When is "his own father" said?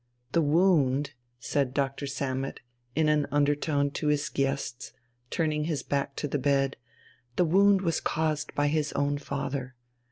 8.67-9.75